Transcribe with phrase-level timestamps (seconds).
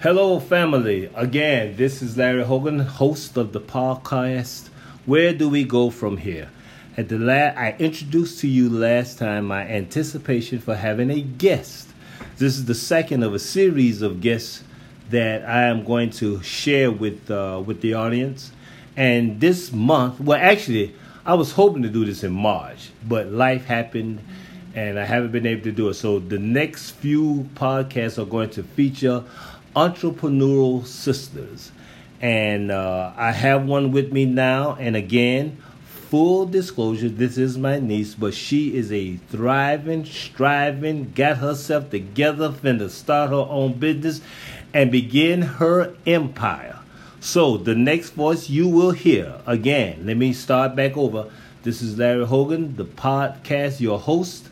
[0.00, 1.10] Hello, family.
[1.16, 4.68] Again, this is Larry Hogan, host of the podcast.
[5.06, 6.50] Where do we go from here?
[6.96, 11.88] At the la- I introduced to you last time my anticipation for having a guest.
[12.36, 14.62] This is the second of a series of guests
[15.10, 18.52] that I am going to share with uh, with the audience.
[18.96, 20.94] And this month, well, actually,
[21.26, 24.20] I was hoping to do this in March, but life happened,
[24.76, 25.94] and I haven't been able to do it.
[25.94, 29.24] So the next few podcasts are going to feature
[29.74, 31.72] entrepreneurial sisters,
[32.20, 34.76] and uh, I have one with me now.
[34.80, 41.38] And again, full disclosure, this is my niece, but she is a thriving, striving, got
[41.38, 44.20] herself together, finna start her own business,
[44.72, 46.78] and begin her empire.
[47.20, 50.06] So the next voice you will hear again.
[50.06, 51.30] Let me start back over.
[51.62, 54.48] This is Larry Hogan, the podcast, your host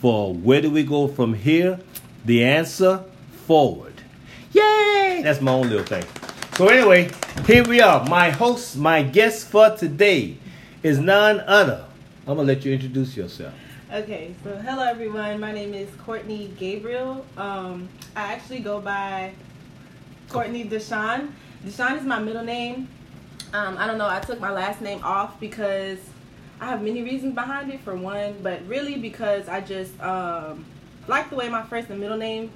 [0.00, 1.78] for Where Do We Go From Here?
[2.24, 3.04] The answer
[3.46, 3.97] forward.
[4.52, 5.20] Yay!
[5.22, 6.04] That's my own little thing.
[6.54, 7.10] So anyway,
[7.46, 8.04] here we are.
[8.04, 10.38] My host, my guest for today
[10.82, 11.84] is none other.
[12.26, 13.52] I'm gonna let you introduce yourself.
[13.92, 15.38] Okay, so hello everyone.
[15.38, 17.26] My name is Courtney Gabriel.
[17.36, 19.32] Um, I actually go by
[20.30, 21.32] Courtney Deshawn.
[21.64, 22.88] Deshawn is my middle name.
[23.52, 24.08] Um, I don't know.
[24.08, 25.98] I took my last name off because
[26.60, 27.80] I have many reasons behind it.
[27.80, 30.64] For one, but really because I just um,
[31.06, 32.50] like the way my first and middle name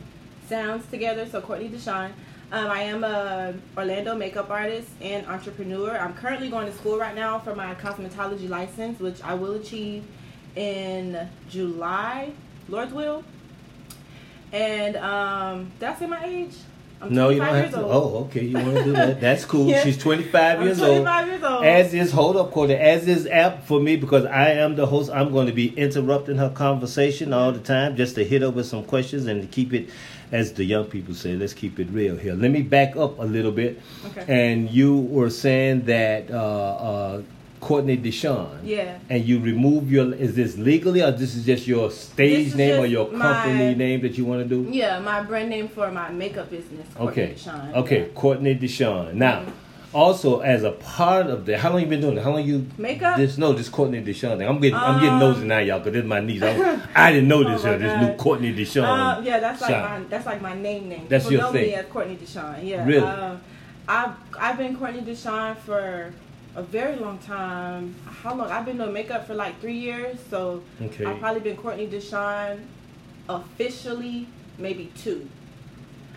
[0.48, 1.26] sounds together.
[1.26, 2.12] So Courtney Deshawn.
[2.50, 5.96] Um, I am a Orlando makeup artist and entrepreneur.
[5.96, 10.04] I'm currently going to school right now for my cosmetology license, which I will achieve
[10.54, 12.32] in July,
[12.68, 13.24] Lord's will.
[14.52, 16.54] And um, did I say my age?
[17.00, 17.82] I'm No, you don't have to.
[17.82, 17.90] old.
[18.14, 18.44] Oh, okay.
[18.44, 19.20] You want to do that?
[19.20, 19.66] That's cool.
[19.70, 19.82] Yeah.
[19.82, 21.28] She's 25 I'm years 25 old.
[21.28, 21.64] years old.
[21.64, 22.74] As is, hold up, Courtney.
[22.76, 25.10] As is apt for me because I am the host.
[25.10, 28.66] I'm going to be interrupting her conversation all the time just to hit her with
[28.66, 29.88] some questions and to keep it,
[30.32, 32.34] as the young people say, let's keep it real here.
[32.34, 33.80] Let me back up a little bit.
[34.06, 34.24] Okay.
[34.50, 37.22] And you were saying that uh, uh,
[37.60, 38.58] Courtney Deshawn.
[38.64, 38.98] Yeah.
[39.08, 40.12] And you remove your.
[40.14, 44.00] Is this legally or this is just your stage name or your my- company name
[44.00, 44.68] that you want to do?
[44.70, 46.88] Yeah, my brand name for my makeup business.
[46.94, 47.34] Courtney Okay.
[47.34, 47.74] Deshawn.
[47.74, 49.14] Okay, Courtney Deshawn.
[49.14, 49.44] Now,
[49.94, 52.22] also as a part of the, how long you been doing it?
[52.24, 53.16] How long you Makeup?
[53.16, 54.48] This no, this Courtney Deshawn thing.
[54.48, 56.42] I'm getting, I'm getting Um, nosy now, y'all, because this is my niece.
[56.42, 57.78] I, I didn't know this Oh.
[57.78, 58.84] This new Courtney Deshawn.
[59.18, 60.00] Uh, yeah, that's like shot.
[60.00, 61.06] my that's like my name name.
[61.08, 61.62] That's People your know thing.
[61.68, 62.64] me as Courtney Deshawn.
[62.66, 62.84] Yeah.
[62.86, 63.04] Really?
[63.06, 63.40] Um,
[63.88, 66.12] I've I've been Courtney Deshawn for
[66.54, 67.94] a very long time.
[68.06, 68.50] How long?
[68.50, 70.18] I've been doing makeup for like three years.
[70.30, 71.04] So Okay.
[71.04, 72.60] I've probably been Courtney Deshawn
[73.28, 74.26] officially
[74.58, 75.28] maybe two.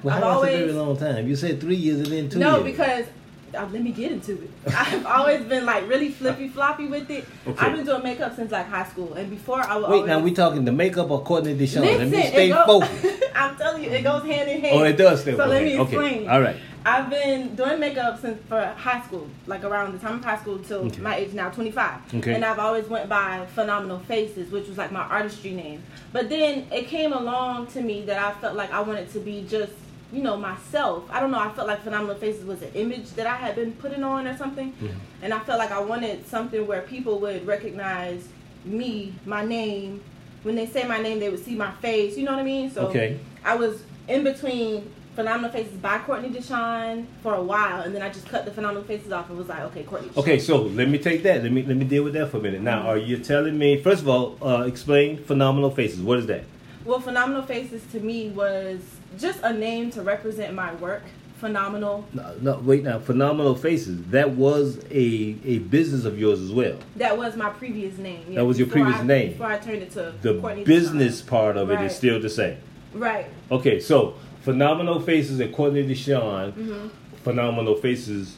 [0.03, 1.27] Well, I've how that's a always- very long time.
[1.27, 2.63] You said three years and then two no, years.
[2.77, 3.05] because
[3.53, 4.49] let me get into it.
[4.67, 7.25] I've always been like really flippy floppy with it.
[7.47, 7.65] Okay.
[7.65, 10.19] I've been doing makeup since like high school, and before I would Wait, always, now
[10.19, 11.81] we talking the makeup or Courtney Deshawn?
[11.81, 12.65] Listen, let me stay go...
[12.65, 13.23] focused.
[13.35, 14.75] I'm telling you, it goes hand in hand.
[14.79, 15.81] Oh, it does stay So let me okay.
[15.83, 16.29] explain.
[16.29, 16.57] All right.
[16.87, 20.59] I've been doing makeup since for high school, like around the time of high school
[20.59, 21.01] till Okay.
[21.01, 22.13] my age now, 25.
[22.15, 22.35] Okay.
[22.35, 25.81] And I've always went by Phenomenal Faces, which was like my artistry name.
[26.13, 29.47] But then it came along to me that I felt like I wanted to be
[29.49, 29.73] just,
[30.13, 31.03] you know, myself.
[31.11, 31.39] I don't know.
[31.39, 34.37] I felt like Phenomenal Faces was an image that I had been putting on or
[34.37, 34.91] something, Mhm.
[35.23, 38.27] and I felt like I wanted something where people would recognize
[38.63, 40.01] me, my name.
[40.43, 42.17] When they say my name, they would see my face.
[42.17, 42.69] You know what I mean?
[42.71, 43.17] So Okay.
[43.43, 44.83] I was in between
[45.15, 48.83] Phenomenal Faces by Courtney Deshawn for a while, and then I just cut the Phenomenal
[48.83, 50.09] Faces off and was like, okay, Courtney.
[50.09, 50.17] Deshawn.
[50.17, 51.41] Okay, so let me take that.
[51.41, 52.61] Let me let me deal with that for a minute.
[52.61, 55.99] Now, are you telling me first of all, uh, explain phenomenal faces?
[56.01, 56.43] What is that?
[56.85, 58.77] Well, Phenomenal Faces to me was
[59.17, 61.03] just a name to represent my work.
[61.39, 62.07] Phenomenal.
[62.13, 62.97] No, no, wait now.
[62.97, 64.01] Phenomenal faces.
[64.11, 66.77] That was a a business of yours as well.
[66.95, 68.23] That was my previous name.
[68.29, 69.31] yeah, That was your previous I- name.
[69.33, 72.57] Before I turned it to The Courtney business part of it is still the same.
[72.93, 73.27] Right.
[73.51, 76.53] Okay, so phenomenal faces and Courtney Deshawn.
[76.53, 76.87] Mm-hmm.
[77.23, 78.37] Phenomenal faces.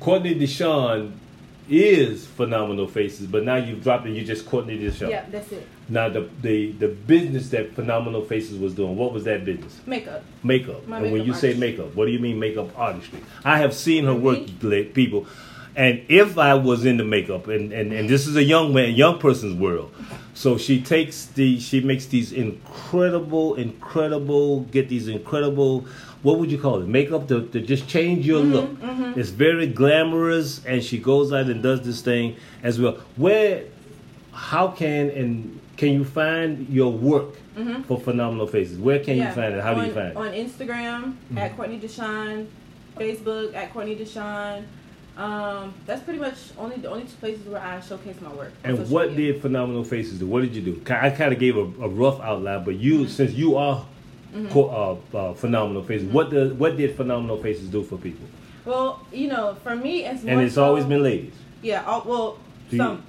[0.00, 1.12] Courtney Deshawn
[1.68, 4.12] is phenomenal faces, but now you've dropped it.
[4.12, 5.10] You just Courtney Deshawn.
[5.10, 5.66] Yeah, that's it.
[5.88, 8.96] Now the the the business that phenomenal faces was doing.
[8.96, 9.80] What was that business?
[9.86, 10.22] Makeup.
[10.42, 10.86] makeup.
[10.86, 13.20] My and when makeup you say makeup, what do you mean makeup artistry?
[13.44, 14.62] I have seen her work, Mhm.
[14.70, 15.26] like, people.
[15.76, 19.18] And if I was into makeup, and, and, and this is a young man, young
[19.20, 19.92] person's world,
[20.34, 25.86] so she takes the, she makes these incredible, incredible, get these incredible,
[26.22, 26.88] what would you call it?
[26.88, 29.16] Makeup to, to just change your Mm-hmm, look.
[29.16, 32.34] It's very glamorous, and she goes out and does this thing
[32.64, 32.98] as well.
[33.16, 33.62] Where,
[34.32, 37.34] how can and can you find your work
[37.86, 38.78] for Phenomenal Faces?
[38.78, 39.34] Where can you Mm-hmm.
[39.34, 39.62] Find it?
[39.62, 40.16] How on, do you find it?
[40.16, 42.46] On Instagram at Courtney Deshawn,
[42.96, 44.64] Facebook at Courtney Deshawn.
[45.16, 48.52] Um, that's pretty much only the only two places where I showcase my work.
[48.62, 49.32] And what media.
[49.32, 50.26] did Phenomenal Faces do?
[50.26, 50.82] What did you do?
[50.94, 53.08] I kind of gave a, a rough outline, but you, Mm-hmm.
[53.08, 53.84] since you are
[54.34, 54.48] Mm-hmm.
[54.50, 56.06] co- uh, uh, Phenomenal Faces.
[56.12, 58.26] What does what did Phenomenal Faces do for people?
[58.66, 61.32] Well, you know, for me, it's And it's so- always been ladies.
[61.62, 61.82] yeah.
[61.86, 62.38] all- well,
[62.70, 63.02] you- some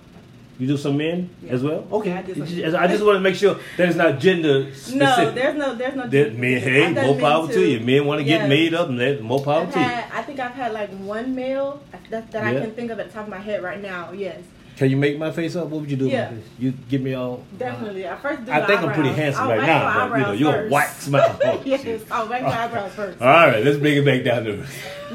[0.59, 1.53] You do some men Yeah.
[1.53, 1.88] as well?
[1.89, 2.11] Okay.
[2.11, 5.00] I just- I just want to make sure that it's not gender specific.
[5.00, 6.06] no, there's no, there's no.
[6.07, 7.79] That men, hey, more power to you.
[7.79, 9.85] Men want to get made up, and let more power I've to you.
[9.85, 13.13] I think I've had like one male that, that I can think of at the
[13.13, 14.11] top of my head right now.
[14.11, 14.39] Yes,
[14.75, 15.67] Can you make my face up?
[15.67, 16.07] What would you do?
[16.09, 16.29] Yeah.
[16.31, 16.44] This?
[16.59, 17.44] You give me all.
[17.57, 18.07] definitely.
[18.07, 20.31] I first do I think I'm pretty handsome I'll right now, my but you know,
[20.33, 21.41] you're a wax mouth.
[21.45, 22.01] Oh, yes.
[22.11, 23.21] I'll wax my eyebrows first.
[23.21, 24.65] All right, let's bring it back down to.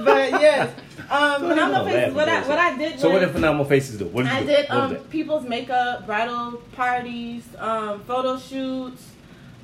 [0.05, 0.70] But yes,
[1.11, 2.15] um, phenomenal faces.
[2.15, 2.59] What I what.
[2.59, 4.06] I did So what was did phenomenal faces do?
[4.06, 4.47] What did I do?
[4.47, 9.11] did um people's makeup, bridal parties, um, photo shoots.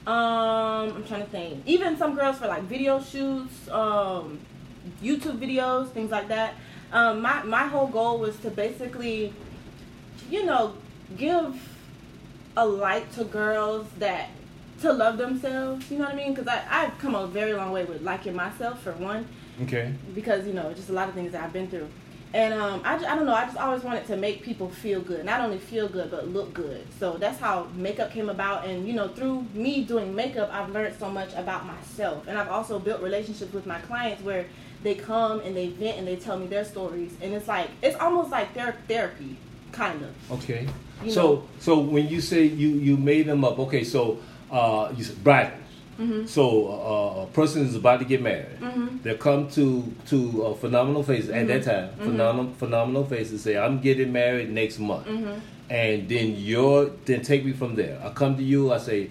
[0.07, 1.63] Um, I'm trying to think.
[1.67, 4.41] Even some girls for like video shoots, um,
[5.03, 6.55] YouTube videos, things like that.
[6.93, 9.33] Um, my my whole goal was to basically,
[10.31, 10.75] you know,
[11.17, 11.55] give
[12.57, 14.31] a light to girls that
[14.81, 15.91] to love themselves.
[15.91, 16.35] You know what I mean?
[16.35, 19.27] Because I I've come a very long way with liking myself for one
[19.63, 19.93] Okay.
[20.15, 21.89] because you know just a lot of things that I've been through.
[22.33, 23.35] And um, I, I don't know.
[23.35, 26.55] I just always wanted to make people feel good, not only feel good but look
[26.55, 26.87] good.
[27.01, 28.65] So that's how makeup came about.
[28.67, 32.29] And you know, through me doing makeup, I've learned so much about myself.
[32.29, 34.47] And I've also built relationships with my clients where
[34.83, 37.13] they come and they vent and they tell me their stories.
[37.21, 39.37] And it's like it's almost like ther- therapy,
[39.73, 40.33] kind of.
[40.33, 40.69] Okay.
[41.03, 41.49] You so know.
[41.59, 44.21] so when you say you you made them up, okay, so
[44.53, 45.55] uh, you said bridals.
[45.99, 46.27] Mm-hmm.
[46.27, 48.59] So uh, a person is about to get married.
[48.61, 49.03] Mhm.
[49.03, 51.91] They come to to uh, phenomenal faces at that time.
[51.99, 55.39] Phenomenal phenomenal faces say, "I'm getting married next month," Mm-hmm.
[55.69, 58.01] and then you're then take me from there.
[58.03, 58.73] I come to you.
[58.73, 59.11] I say,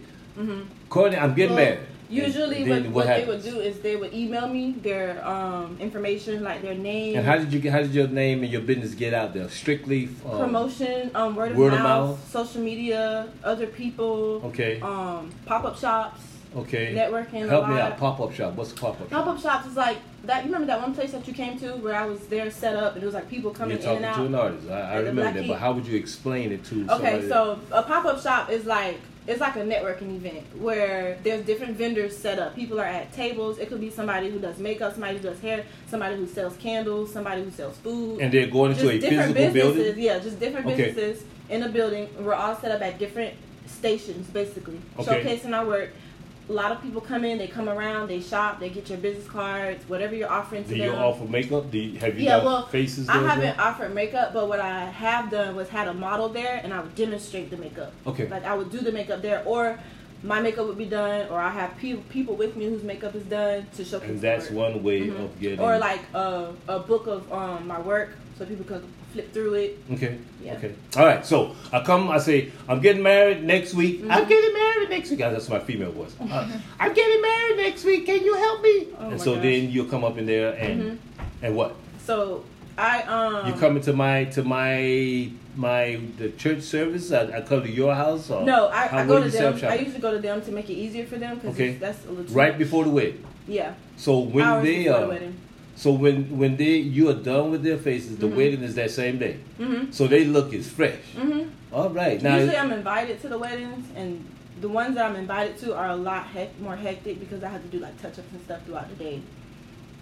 [0.90, 1.80] Courtney, I'm getting Well, married.
[2.10, 5.78] Usually, And what, then what they would do is they would email me their um,
[5.80, 7.72] information, like their name, And how did you get?
[7.72, 9.48] How did your name and your business get out there?
[9.48, 12.32] Strictly uh, promotion, um, word of, word of mouth, mouth?
[12.32, 14.82] social media, other people, Okay.
[14.82, 16.22] um, pop up shops,
[16.56, 16.94] Okay.
[16.96, 17.48] networking.
[17.48, 17.98] Help a me out.
[17.98, 18.54] Pop up shop.
[18.56, 19.26] What's a pop up shop?
[19.26, 20.40] Pop up shops is like that.
[20.44, 22.96] You remember that one place that you came to where I was there set up
[22.96, 24.28] and it was like people coming You're in talking and to out.
[24.28, 24.70] an artist.
[24.70, 27.02] I, I remember that, but how would you explain it to someone?
[27.02, 31.46] Okay, so a pop up shop is like it's like a networking event where there's
[31.46, 32.56] different vendors set up.
[32.56, 33.60] People are at tables.
[33.60, 37.14] It could be somebody who does makeup, somebody who does hair, somebody who sells candles,
[37.14, 38.22] somebody who sells food.
[38.22, 39.84] and they're going into just a different physical businesses.
[39.86, 40.04] building.
[40.04, 40.86] Yeah, just different Okay.
[40.94, 42.10] businesses in a building.
[42.20, 43.36] We're all set up at different
[43.68, 45.24] stations, basically, Okay.
[45.24, 45.92] showcasing our work.
[46.50, 49.28] A lot of people come in, they come around, they shop, they get your business
[49.28, 50.78] cards, whatever you're offering to them.
[50.80, 51.70] Do you offer makeup?
[51.70, 53.08] Do you, have you Yeah, got well, faces?
[53.08, 53.68] I haven't well?
[53.68, 56.96] offered makeup, but what I have done was had a model there, and I would
[56.96, 57.94] demonstrate the makeup.
[58.08, 58.28] Okay.
[58.28, 59.80] Like I would do the makeup there, or
[60.24, 63.24] my makeup would be done, or I have people people with me whose makeup is
[63.26, 64.10] done to showcase.
[64.10, 64.74] And that's work.
[64.74, 65.24] one way Mhm.
[65.26, 65.60] of getting.
[65.60, 68.82] Or like a a book of um my work, so people can
[69.12, 69.78] flip through it.
[69.92, 70.18] Okay.
[70.42, 70.54] Yeah.
[70.56, 70.74] Okay.
[70.96, 71.26] All right.
[71.26, 72.10] So I come.
[72.10, 74.02] I say I'm getting married next week.
[74.10, 74.30] I'm Mhm.
[74.30, 75.20] getting married next week.
[75.20, 76.16] That's my female voice.
[76.22, 76.48] Uh,
[76.80, 78.06] I'm getting married next week.
[78.06, 78.88] Can you help me?
[78.98, 79.44] Oh and so gosh.
[79.44, 80.98] then you'll come up in there and Mhm.
[81.42, 81.76] and what?
[82.06, 82.46] So
[82.78, 87.12] I um you come into my to my my the church service.
[87.12, 88.30] I, I come to your house.
[88.30, 89.60] Or No, I, I go to them.
[89.68, 91.72] I usually go to them to make it easier for them because Okay.
[91.74, 93.22] that's a little too right before the wedding.
[93.50, 95.36] Yeah, So when hours they before the uh, wedding.
[95.80, 98.36] So when when they you are done with their faces, the Mhm.
[98.40, 99.36] wedding is that same day.
[99.60, 99.94] Mhm.
[99.94, 101.06] So they look as fresh.
[101.16, 101.48] Mhm.
[101.72, 102.22] All right.
[102.22, 104.10] Now Usually, I'm invited to the weddings, and
[104.60, 107.62] the ones that I'm invited to are a lot hec- more hectic because I have
[107.68, 109.18] to do like touch ups and stuff throughout the day.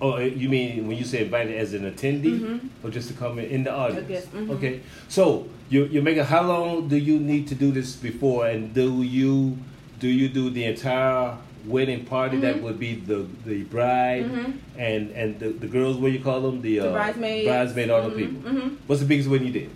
[0.02, 2.60] Oh, you mean when you say invited as an attendee, Mhm.
[2.84, 4.26] or just to come in, in the audience?
[4.36, 4.50] mhm.
[4.56, 4.80] Okay.
[5.08, 6.26] So you you make a.
[6.36, 9.58] How long do you need to do this before, and do you
[10.00, 12.38] do you do the entire wedding party?
[12.38, 12.62] That Mhm.
[12.64, 14.54] would be the the bride Mhm.
[14.78, 15.98] and and the, the girls.
[15.98, 16.62] What you call them?
[16.62, 17.48] The, The uh, bridesmaids.
[17.48, 18.52] Bridesmaid, all the Mhm, people.
[18.52, 18.76] mhm.
[18.88, 19.70] What's the biggest wedding you did?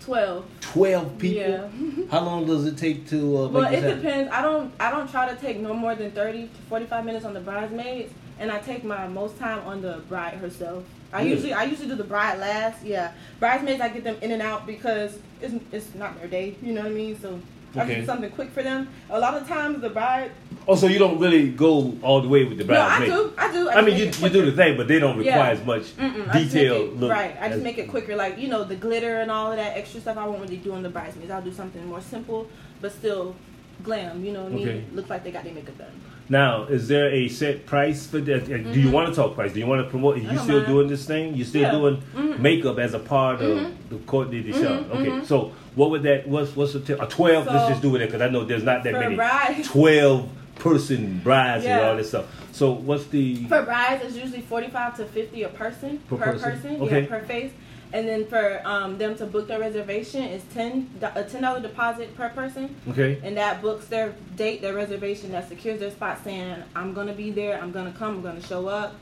[0.00, 0.44] Twelve.
[0.60, 1.40] Twelve people.
[1.40, 1.66] Yeah.
[2.10, 3.96] How long does it take to uh, Well, it happen?
[4.02, 4.30] depends.
[4.32, 4.70] I don't.
[4.78, 8.12] I don't try to take no more than thirty to forty-five minutes on the bridesmaids,
[8.38, 10.84] and I take my most time on the bride herself.
[11.12, 11.30] I Really?
[11.32, 12.84] usually I usually do the bride last.
[12.84, 13.10] Yeah,
[13.40, 16.54] bridesmaids I get them in and out because it's it's not their day.
[16.62, 17.18] You know what I mean?
[17.20, 17.40] So
[17.74, 18.00] I Okay.
[18.00, 18.88] do something quick for them.
[19.10, 20.30] A lot of times the bride.
[20.68, 23.32] Oh, so you don't really go all the way with the No, I do.
[23.38, 23.68] I do.
[23.70, 25.50] I, just mean, you, you do the thing, but they don't require Yeah.
[25.50, 26.74] as much Mm-mm, I detail.
[26.76, 27.36] it- look right.
[27.40, 28.16] I just make it quicker.
[28.16, 30.16] Like you know, the glitter and all of that extra stuff.
[30.16, 31.30] I won't really do on the bridesmaids.
[31.30, 32.48] I'll do something more simple,
[32.80, 33.36] but still
[33.84, 34.24] glam.
[34.24, 34.68] You know what I mean?
[34.68, 34.84] Okay.
[34.92, 35.86] Looks like they got their makeup done.
[36.28, 38.42] Now, is there a set price for that?
[38.44, 38.92] Uh, Do you Mhm.
[38.92, 39.52] want to talk price?
[39.52, 40.16] Do you want to promote?
[40.16, 40.66] Are you still mind.
[40.66, 41.36] doing this thing?
[41.36, 41.70] You still Yeah.
[41.70, 42.40] doing Mhm.
[42.40, 43.70] makeup as a part of Mhm.
[43.90, 44.86] the Courtney Deshawn?
[44.86, 45.24] Mhm, Okay, mhm.
[45.24, 46.26] so what would that?
[46.26, 47.46] What's what's the t- a twelve?
[47.46, 49.14] let's just do it because I know there's not that many.
[49.14, 50.28] bride- Twelve
[50.70, 52.26] person brides and all this stuff.
[52.52, 53.44] So what's the?
[53.46, 56.52] For brides, it's usually forty-five to fifty a person Per per, person?
[56.52, 57.02] person, Okay.
[57.02, 57.52] yeah, per face.
[57.92, 62.16] And then for um, them to book their reservation is ten a ten dollar deposit
[62.16, 63.20] per person, Okay.
[63.22, 67.30] and that books their date, their reservation, that secures their spot, saying I'm gonna be
[67.30, 68.96] there, I'm gonna come, I'm gonna show up.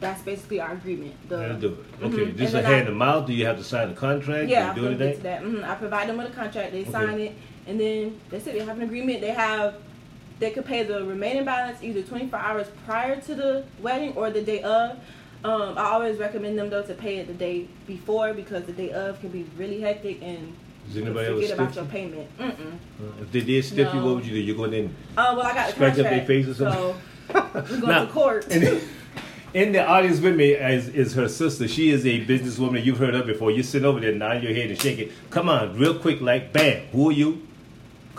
[0.00, 1.14] That's basically our agreement.
[1.28, 1.68] The, That'll do
[2.00, 2.04] it.
[2.04, 2.16] Okay.
[2.32, 2.36] Mhm.
[2.38, 3.26] Just a I- hand them out.
[3.26, 4.48] Do you have to sign a contract?
[4.48, 5.22] yeah, Do I'm do get to anything?
[5.24, 5.42] that.
[5.42, 6.72] hmm I provide them with a contract.
[6.72, 6.90] They Okay.
[6.90, 7.34] sign it,
[7.66, 8.54] and then that's it.
[8.54, 9.20] They have an agreement.
[9.20, 9.74] They have
[10.40, 14.42] they could pay the remaining balance either 24 hours prior to the wedding or the
[14.42, 14.98] day of.
[15.44, 18.90] Um, I always recommend them though to pay it the day before because the day
[18.90, 20.54] of can be really hectic and
[20.86, 22.38] Does anybody ever forget about your payment.
[22.38, 22.72] Mm-mm.
[22.74, 24.06] Uh, If they did stiff you, No.
[24.06, 24.40] what would you do?
[24.40, 26.54] You go in and Uh, well, I got the Scratch up contract, their face or
[26.54, 26.94] something?
[27.32, 28.48] so we go Now, to court.
[28.50, 28.80] in,
[29.54, 31.66] in the audience with me is, is her sister.
[31.68, 32.84] She is a businesswoman.
[32.84, 33.50] You've heard her before.
[33.50, 35.12] You sit over there, nod your head and shake it.
[35.30, 36.86] Come on, real quick, like bam.
[36.92, 37.46] Who are you?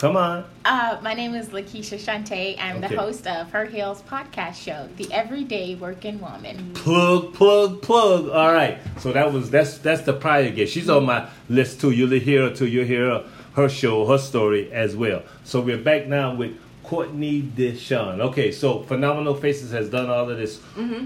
[0.02, 0.44] Come on.
[0.64, 2.60] Uh, my name is Lakeisha Shante.
[2.60, 2.88] I'm Okay.
[2.92, 6.72] the host of Her Heels podcast show, The Everyday Working Woman.
[6.74, 8.28] Plug, plug, plug.
[8.28, 8.78] All right.
[8.98, 10.72] So that was that's that's the prior guest.
[10.72, 11.92] She's on my list too.
[11.92, 12.66] You'll hear her too.
[12.66, 15.22] You'll hear her, her show, her story as well.
[15.44, 18.18] So we're back now with Courtney Deshawn.
[18.22, 20.58] Okay, so Phenomenal Faces has done all of this.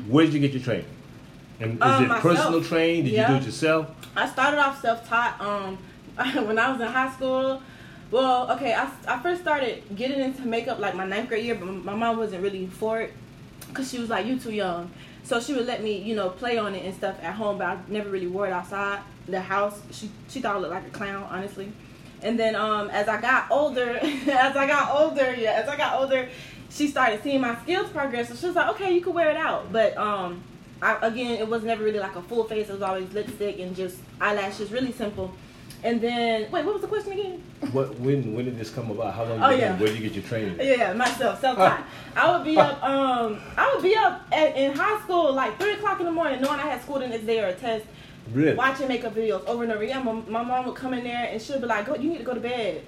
[0.09, 0.87] Where did you get your training?
[1.61, 2.23] And is Um, it myself.
[2.23, 3.05] personal training?
[3.05, 3.89] Did you do it yourself?
[4.17, 5.77] I started off self-taught um,
[6.47, 7.61] when I was in high school.
[8.11, 11.67] Well, okay, I, I first started getting into makeup like my ninth grade year, but
[11.67, 13.13] my mom wasn't really for it
[13.69, 14.91] because she was like, "You too young."
[15.25, 17.67] So she would let me, you know, play on it and stuff at home, but
[17.67, 19.81] I never really wore it outside the house.
[19.91, 21.73] She she thought I looked like a clown, honestly.
[22.23, 26.01] And then um, as I got older, as I got older, yeah, as I got
[26.01, 26.29] older,
[26.71, 28.29] she started seeing my skills progress.
[28.29, 30.43] So she was like, "Okay, you can wear it out," but um,
[30.81, 32.69] I, again, it was never really like a full face.
[32.69, 35.35] It was always lipstick and just eyelashes, really simple.
[35.87, 37.41] And then, wait, what was the question again?
[37.71, 39.15] What when when did this come about?
[39.15, 39.41] How long?
[39.41, 39.61] Oh, been?
[39.61, 39.79] yeah.
[39.79, 40.57] Where did you get your training?
[40.59, 41.85] Yeah, yeah, myself, self taught.
[42.17, 45.75] I would be up, um, I would be up at, in high school like three
[45.75, 47.87] o'clock in the morning, knowing I had school the next day or a test,
[48.33, 48.55] Really?
[48.57, 49.85] watching makeup videos over and over.
[49.85, 52.19] Yeah, my, my mom would come in there and she'd be like, "Go, you need
[52.19, 52.83] to go to bed."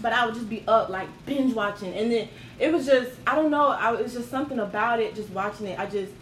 [0.00, 2.28] But I would just be up like binge watching, and then
[2.58, 5.66] it was just I don't know, I it was just something about it, just watching
[5.66, 5.78] it.
[5.78, 6.12] I just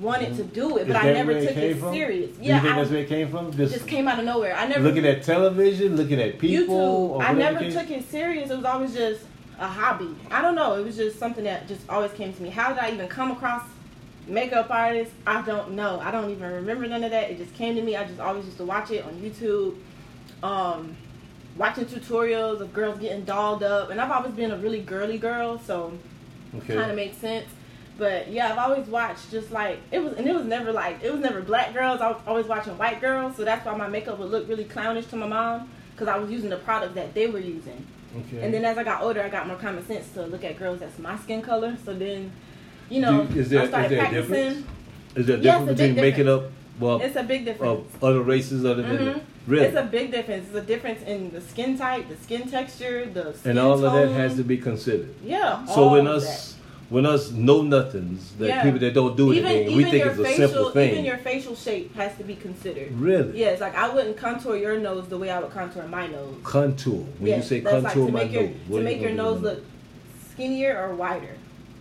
[0.00, 1.92] wanted to do it, but I never it took it from?
[1.92, 2.30] serious.
[2.36, 3.52] Do Yeah, you think I that's where it came from?
[3.52, 4.54] Just, just came out of nowhere.
[4.56, 7.10] I never looking at television, looking at people.
[7.18, 7.24] YouTube.
[7.24, 8.50] I never it took it serious.
[8.50, 9.20] It was always just
[9.58, 10.14] a hobby.
[10.30, 10.74] I don't know.
[10.76, 12.48] It was just something that just always came to me.
[12.50, 13.62] How did I even come across
[14.26, 15.12] makeup artists?
[15.26, 16.00] I don't know.
[16.00, 17.30] I don't even remember none of that.
[17.30, 17.96] It just came to me.
[17.96, 19.76] I just always used to watch it on YouTube.
[20.42, 20.96] Um,
[21.56, 25.60] watching tutorials of girls getting dolled up, and I've always been a really girly girl,
[25.66, 25.92] so
[26.56, 26.74] Okay.
[26.74, 27.46] kind of makes sense.
[28.00, 31.12] But yeah, I've always watched just like it was, and it was never like it
[31.12, 32.00] was never black girls.
[32.00, 35.06] I was always watching white girls, so that's why my makeup would look really clownish
[35.08, 37.86] to my mom because I was using the product that they were using.
[38.20, 38.40] Okay.
[38.42, 40.80] And then as I got older, I got more common sense to look at girls
[40.80, 41.76] that's my skin color.
[41.84, 42.32] So then,
[42.88, 44.32] you know, there- I started practicing.
[44.32, 44.66] difference?
[45.16, 46.44] Is there a difference between making up
[46.80, 47.84] well It's a big difference.
[47.94, 49.20] of other races other than Mhm.
[49.46, 49.66] really?
[49.66, 50.46] It's a big difference.
[50.48, 53.92] It's a difference in the skin type, the skin texture, the skin and all of
[53.92, 55.10] that has to be considered.
[55.22, 55.66] yeah.
[55.66, 56.56] So when us
[56.90, 58.62] when us know nothings, the Yeah.
[58.62, 59.34] people that don't do that.
[59.36, 60.90] even anything, even we think it's a facial, simple thing.
[60.92, 62.92] even your facial shape has to be considered.
[62.92, 63.38] really?
[63.38, 66.34] Yes, like I wouldn't contour your nose the way I would contour my nose.
[66.42, 67.04] Contour.
[67.18, 69.40] When you say contour like to my make your nose, to make you your nose
[69.40, 69.64] look
[70.34, 71.36] skinnier or wider.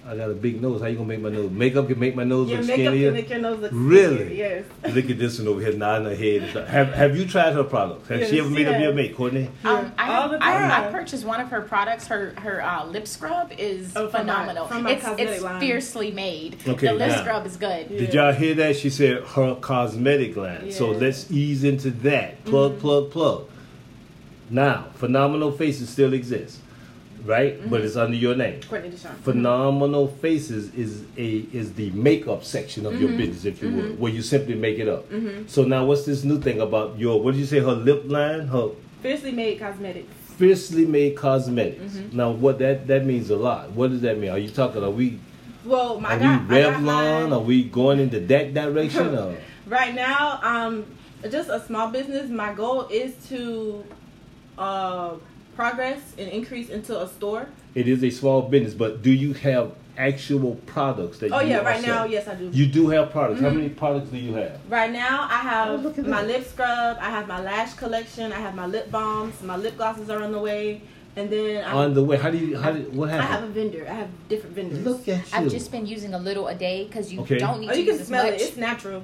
[0.07, 0.81] I got a big nose.
[0.81, 1.51] How you gonna make my nose?
[1.51, 3.07] Makeup can make my nose Your look makeup skinnier.
[3.09, 4.15] can make your nose look Really?
[4.25, 4.65] skinnier.
[4.83, 4.95] Yes.
[4.95, 6.67] Look at this one over here nodding her head.
[6.67, 8.07] Have Have you tried her products?
[8.07, 8.81] Has she ever made up yes.
[8.81, 9.49] your make, Courtney?
[9.65, 10.71] Um, I, All have, the I, time.
[10.87, 12.07] I purchased one of her products.
[12.07, 14.67] Her her uh, lip scrub is Oh, from my- phenomenal.
[14.67, 15.59] from my it's cosmetic it's line.
[15.59, 16.57] fiercely made.
[16.67, 17.21] Okay, the lip now.
[17.21, 17.91] scrub is good.
[17.91, 17.99] Yeah.
[17.99, 18.77] Did y'all hear that?
[18.77, 20.71] She said her cosmetic line.
[20.71, 20.91] So Yeah.
[20.93, 21.01] Mm-hmm.
[21.03, 22.43] let's ease into that.
[22.45, 23.47] Plug, plug, plug.
[24.49, 26.59] Now, Phenomenal Faces still exists,
[27.25, 27.57] right?
[27.59, 27.69] Mm-hmm.
[27.69, 28.61] But it's under your name.
[28.69, 29.15] Courtney Deshawn.
[29.17, 33.01] Phenomenal Faces is a is the makeup section of Mm-hmm.
[33.03, 35.05] your business, if you will, where you simply make it up.
[35.47, 37.21] So now, what's this new thing about your?
[37.21, 37.59] What did you say?
[37.59, 38.69] Her lip line, her
[39.01, 40.11] Fiercely made cosmetics.
[40.37, 41.93] fiercely made cosmetics.
[41.95, 42.17] Mm-hmm.
[42.17, 43.71] Now, what that that means a lot.
[43.71, 44.29] What does that mean?
[44.31, 44.83] Are you talking?
[44.83, 45.19] Are we
[45.65, 47.31] Well, my are God, we Revlon?
[47.33, 49.15] Are we going into that direction?
[49.15, 49.37] or?
[49.67, 50.83] Right now, um,
[51.29, 52.27] just a small business.
[52.31, 53.85] My goal is to
[54.57, 55.13] uh,
[55.63, 57.45] progress and increase into a store.
[57.75, 61.59] It is a small business, but do you have actual products that Oh you yeah,
[61.59, 62.13] are right now, selling?
[62.13, 62.49] yes, I do.
[62.59, 63.41] You do have products.
[63.41, 63.55] How Mhm.
[63.57, 64.53] many products do you have?
[64.69, 66.27] Right now, I Oh, have at my that.
[66.31, 66.95] lip scrub.
[67.07, 68.31] I have my lash collection.
[68.31, 69.33] I have my lip balms.
[69.43, 70.79] My lip glosses are on the way,
[71.17, 72.57] and then I, On the way, how do you?
[72.57, 73.27] How did, what happened?
[73.29, 73.83] I have a vendor.
[73.93, 74.85] I have different vendors.
[74.89, 75.23] Look at you.
[75.33, 77.37] I've just been using a little a day because you Okay.
[77.37, 78.35] don't need oh, to you use can as smell much.
[78.35, 78.41] it.
[78.47, 79.01] It's natural.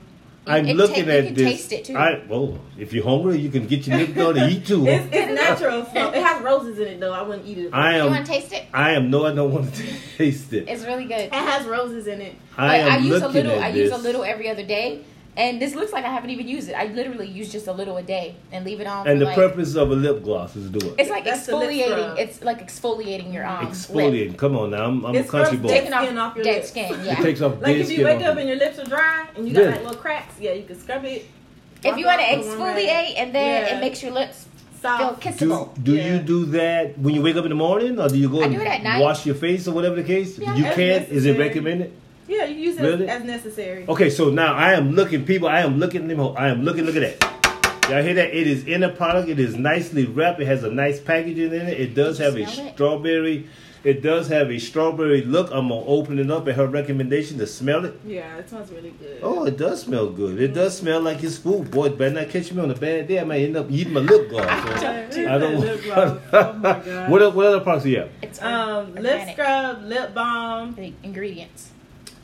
[0.48, 1.44] I'm it looking ta- at you can this.
[1.68, 1.96] taste it, too.
[1.98, 4.86] I, well, if you're hungry, you can get your lip done and eat too.
[4.88, 5.86] It's, it's natural.
[5.86, 7.14] So it has roses in it though.
[7.14, 7.70] I wouldn't eat it.
[7.74, 7.96] I am.
[7.96, 8.12] you am.
[8.12, 8.66] want to taste it?
[8.74, 9.10] I am.
[9.10, 9.84] No, I don't want to
[10.18, 10.68] taste it.
[10.68, 11.20] It's really good.
[11.20, 12.36] It has roses in it.
[12.58, 13.52] I Like, am use a little.
[13.54, 13.90] at I this.
[13.90, 15.04] use a little every other day,
[15.38, 16.74] And this looks like I haven't even used it.
[16.74, 19.06] I literally use just a little a day and leave it on.
[19.06, 20.96] And for the like, purpose of a lip gloss is to do it.
[20.98, 22.18] It's like That's exfoliating.
[22.18, 23.74] It's like exfoliating your um, lip.
[23.74, 24.38] Exfoliating.
[24.38, 25.68] Come on now, I'm, I'm a country boy.
[25.68, 26.70] Taking Skin off, off your dead lips.
[26.70, 26.94] skin.
[27.02, 29.46] It takes off Like dead if you wake up and your lips are dry and
[29.48, 29.72] you got Really?
[29.74, 31.26] like little cracks, yeah, you can scrub it.
[31.84, 32.78] if you want to Drop it on one rag.
[32.88, 33.78] exfoliate and then Yeah.
[33.78, 34.46] it makes your lips
[34.82, 35.22] feel Soft.
[35.22, 35.84] Do, kissable.
[35.84, 36.14] do Yeah.
[36.14, 38.46] you do that when you wake up in the morning, or do you go I
[38.46, 39.02] and do it at night.
[39.02, 40.38] wash your face or whatever the case?
[40.40, 40.56] Yeah.
[40.56, 41.04] you As can.
[41.18, 41.92] Is it recommended?
[42.28, 43.08] Yeah, you use it Really?
[43.08, 43.86] as, as necessary.
[43.88, 45.48] Okay, so now I am looking, people.
[45.48, 46.08] I am looking.
[46.08, 46.86] let me hold- I am looking.
[46.86, 47.90] Look at that.
[47.90, 48.36] Y'all hear that?
[48.36, 49.30] It is in a product.
[49.30, 50.40] It is nicely wrapped.
[50.42, 51.80] It has a nice packaging in it.
[51.80, 52.74] It does have a smell it?
[52.74, 53.48] strawberry.
[53.84, 55.52] It does have a strawberry look.
[55.52, 58.00] I'm gonna open it up at her recommendation to smell it.
[58.04, 59.20] Yeah, it smells really good.
[59.22, 60.42] Oh, it does smell good.
[60.42, 61.70] It does smell like it's food.
[61.70, 63.20] Boy, it better not catch me on a bad day.
[63.20, 64.46] I might end up eating my lip gloss.
[65.14, 65.60] So I don't.
[65.60, 66.20] Lip gloss.
[66.34, 67.12] Oh my god.
[67.12, 68.10] what other, what other products do you have?
[68.24, 69.34] It's Um, lip organic.
[69.36, 70.74] scrub, lip balm.
[70.74, 71.70] The ingredients.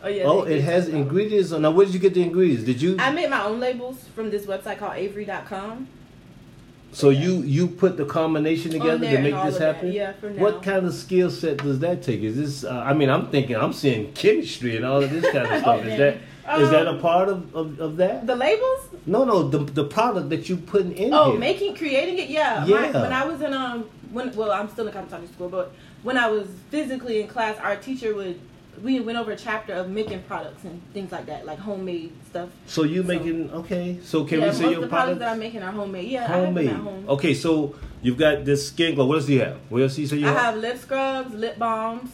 [0.04, 0.24] Oh yeah.
[0.24, 1.52] Oh, it has ingredients.
[1.52, 2.64] on Now, where did you get the ingredients?
[2.64, 2.98] Did you?
[3.00, 5.88] I made my own labels from this website called Avery.com.
[6.94, 9.92] So you you put the combination together to make this happen?
[9.94, 10.42] Yeah, for now.
[10.42, 12.22] What kind of skill set does that take?
[12.22, 12.64] Is this?
[12.66, 15.86] Uh, I mean, I'm thinking I'm seeing chemistry and all of this kind of stuff.
[15.86, 16.18] Is that
[16.60, 18.28] is that a Um, part of, of, of that?
[18.28, 18.90] The labels?
[19.06, 21.40] No, no, the the product that you putting in Oh, here.
[21.40, 22.30] making, creating it.
[22.30, 22.66] Yeah.
[22.66, 22.92] Yeah.
[22.92, 25.72] My, when I was in um, when well, I'm still in cosmetology school, but
[26.04, 28.38] when I was physically in class, our teacher would
[28.82, 32.50] we went over a chapter of making products and things like that, like homemade stuff.
[32.66, 33.98] so you So- making okay?
[34.04, 35.20] So can yeah, we see your the products product?
[35.20, 36.08] that I'm making are homemade.
[36.10, 36.68] Yeah, Homemade.
[36.68, 37.10] I have them at home.
[37.10, 39.06] Okay, so you've got this skin glow.
[39.06, 39.58] What else do you have?
[39.70, 40.38] What else do you say you I have?
[40.42, 42.10] have lip scrubs, lip balms,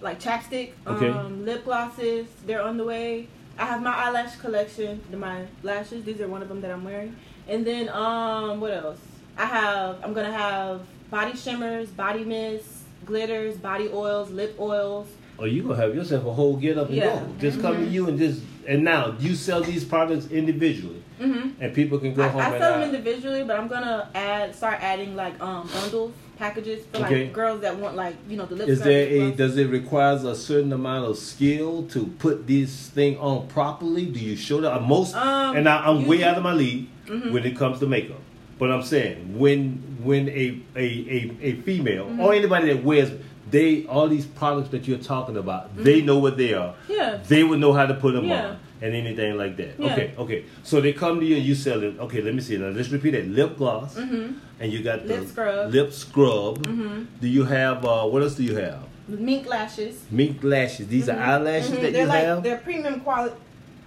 [0.00, 1.08] like chapstick, Okay.
[1.08, 2.26] um, lip glosses.
[2.46, 3.28] They're on the way.
[3.58, 5.00] I have my eyelash collection.
[5.10, 6.04] The my lashes.
[6.04, 7.14] These are one of them that I'm wearing.
[7.48, 8.98] And then um, what else?
[9.38, 9.98] I have.
[10.02, 15.06] I'm gonna have body shimmers, body mists, glitters, body oils, lip oils.
[15.42, 17.16] Oh, you gonna have yourself a whole get up and Yeah.
[17.16, 17.32] Mm-hmm.
[17.32, 17.38] go.
[17.40, 21.74] Just come to you and just and now you sell these products individually, hmm and
[21.74, 24.78] people can go I, home I and sell them individually, but I'm gonna add, start
[24.80, 27.24] adding like um bundles, packages for Okay.
[27.24, 28.68] like girls that want like you know the lip.
[28.68, 33.18] Is there a does it requires a certain amount of skill to put this thing
[33.18, 34.06] on properly?
[34.06, 35.16] Do you show that most?
[35.16, 37.32] Um, and I, I'm way usually- out of my league Mhm.
[37.32, 38.20] when it comes to makeup.
[38.60, 42.20] But I'm saying when when a a a, a female Mm-hmm.
[42.20, 43.10] or anybody that wears
[43.52, 46.72] they all these products that you're talking about, they know what they are.
[46.74, 46.92] Mm-hmm.
[46.92, 47.18] Yeah.
[47.28, 48.46] They would know how to put them Yeah.
[48.48, 49.78] on and anything like that.
[49.78, 49.92] Yeah.
[49.92, 50.44] Okay, okay.
[50.64, 51.98] So they come to you and you sell it.
[52.00, 52.56] Okay, let me see.
[52.58, 53.28] Now let's repeat that.
[53.28, 54.32] Lip gloss, mm-hmm.
[54.58, 55.70] and you got the Lip scrub.
[55.72, 56.66] Lip scrub.
[56.66, 57.04] Mm-hmm.
[57.20, 58.80] Do you have uh, what else do you have?
[59.08, 60.02] Mink lashes.
[60.10, 60.86] Mink lashes.
[60.88, 61.82] These are eyelashes Mhm.
[61.82, 62.42] that they're you like have.
[62.42, 63.36] they're premium quality,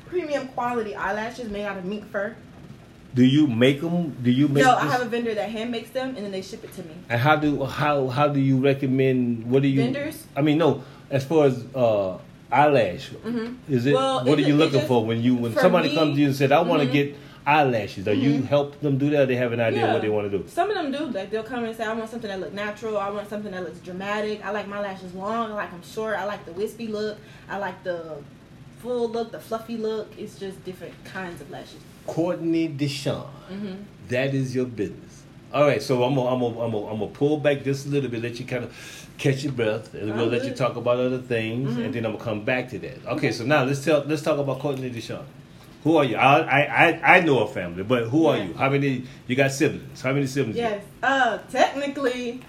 [0.08, 2.36] premium quality eyelashes made out of mink fur.
[3.16, 4.16] Do you make them?
[4.22, 4.64] Do you make?
[4.64, 6.84] no, I have a vendor that hand makes them and then they ship it to
[6.84, 6.92] me.
[7.10, 9.50] And how do how how do you recommend?
[9.50, 9.82] What do you?
[9.82, 10.28] Vendors?
[10.36, 10.84] I mean, no.
[11.10, 12.18] As far as uh,
[12.52, 13.56] eyelash, Mhm.
[13.70, 13.94] is it?
[13.94, 16.28] Well, what are you looking just- for when you when somebody me- comes to you
[16.28, 16.94] and said, "I want to Mhm.
[16.94, 18.08] get eyelashes"?
[18.08, 18.48] Are you Mhm.
[18.48, 19.22] help them do that?
[19.22, 19.94] Or they have an idea Yeah.
[19.94, 20.44] what they want to do.
[20.48, 21.06] Some of them do.
[21.18, 22.98] Like they'll come and say, "I want something that look natural.
[22.98, 24.44] I want something that looks dramatic.
[24.46, 25.52] I like my lashes long.
[25.52, 26.18] I like them short.
[26.18, 27.18] I like the wispy look.
[27.50, 28.00] I like the
[28.82, 30.08] full look, the fluffy look.
[30.18, 33.28] It's just different kinds of lashes." Courtney Deshawn.
[33.50, 33.74] hmm
[34.10, 35.24] That is your business.
[35.54, 37.90] All right, so I'm gonna I'm gonna I'm gonna I'm gonna pull back just a
[37.90, 40.98] little bit, let you kind of catch your breath, and we'll let you talk about
[41.00, 41.86] other things, Mhm.
[41.86, 43.06] and then I'm gonna come back to that.
[43.08, 45.24] Okay, so now let's tell let's talk about Courtney Deshawn.
[45.86, 46.18] Who are you?
[46.18, 48.54] I I I, know a family, but who are you?
[48.56, 50.02] How many you got siblings?
[50.02, 50.58] How many siblings?
[50.58, 50.84] you Yes.
[51.02, 52.42] Uh, technically,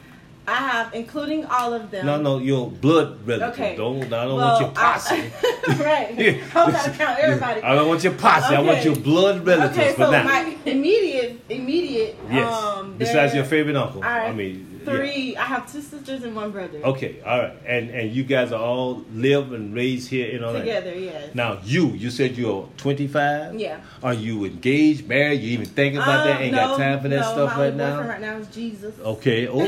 [0.48, 2.06] I have, including all of them.
[2.06, 3.58] No, no, your blood relatives.
[3.58, 3.76] Okay.
[3.76, 5.14] Don't I don't Well, want your posse.
[5.68, 6.42] I, right.
[6.54, 7.62] I'm trying to count everybody.
[7.62, 8.54] I don't want your posse.
[8.54, 9.78] I want your blood relatives.
[9.78, 12.16] Okay, so now, my immediate, immediate.
[12.30, 12.52] yes.
[12.52, 14.96] Um, Besides your favorite uncle, are I mean, yeah.
[14.96, 15.36] three.
[15.36, 16.78] I have two sisters and one brother.
[16.84, 20.60] Okay, all right, and and you guys are all live and raised here in Orlando.
[20.60, 21.34] Together, yes.
[21.34, 23.54] Now you, you said you're 25.
[23.60, 23.80] Yeah.
[24.02, 25.40] Are you engaged, married?
[25.40, 26.36] You even thinking about that?
[26.36, 28.00] Um, Ain't no, got time for that no, stuff right now.
[28.00, 28.94] Right now is Jesus.
[29.00, 29.46] Okay.
[29.56, 29.58] Oh,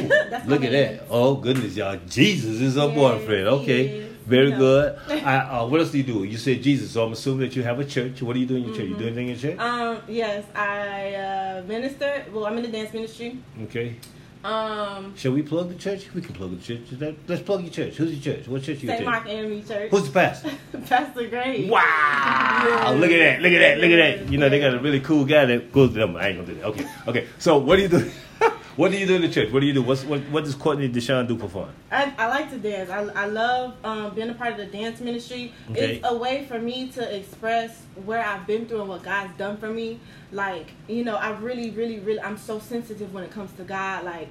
[0.47, 1.07] look at that.
[1.11, 1.99] Oh goodness, y'all.
[2.09, 3.49] Jesus is her Yes, boyfriend.
[3.49, 4.09] Okay.
[4.27, 4.59] Very No.
[4.59, 4.99] good.
[5.25, 6.25] I, uh, what else do you do?
[6.25, 8.21] You said Jesus, so I'm assuming that you have a church.
[8.21, 8.89] What do you do in your church?
[8.89, 9.19] You do Mm-hmm.
[9.19, 9.59] anything in church?
[9.59, 12.27] Um, yes, I uh, minister.
[12.33, 13.39] Well, I'm in the dance ministry.
[13.65, 13.97] Okay.
[14.45, 16.07] Um, Shall we plug the church?
[16.15, 16.87] We can plug the church.
[17.01, 17.95] Let- Let's plug your church.
[17.97, 18.47] Who's your church?
[18.47, 19.05] What church you St.
[19.05, 19.91] Mark AME Church.
[19.91, 20.51] Who's the pastor?
[20.87, 21.69] Pastor Gray.
[21.69, 21.81] Wow!
[21.81, 22.91] Yeah.
[22.91, 23.43] Look at that!
[23.43, 23.79] Look at that!
[23.79, 23.97] Look at
[24.27, 24.31] that!
[24.33, 26.17] You know they got a really cool guy that goes to them.
[26.17, 26.67] I ain't gonna do that.
[26.67, 27.27] Okay, okay.
[27.39, 28.11] So what do you do?
[28.79, 29.51] what do you do in the church?
[29.53, 29.83] What do you do?
[29.83, 31.69] What's, what What does Courtney Deshawn do for fun?
[31.91, 32.91] I, I like to dance.
[32.91, 35.53] I, I love um, being a part of the dance ministry.
[35.73, 35.97] Okay.
[35.97, 39.57] It's a way for me to express where I've been through and what God's done
[39.57, 39.99] for me.
[40.31, 44.05] Like, you know, I really, really, really, I'm so sensitive when it comes to God.
[44.05, 44.29] Like,